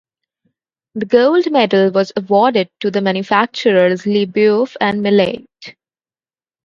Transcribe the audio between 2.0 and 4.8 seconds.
awarded to the manufacturers Lebeuf